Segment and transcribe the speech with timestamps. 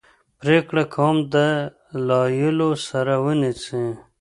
[0.39, 3.83] پرېکړه کوم دلایلو سره ونیسي.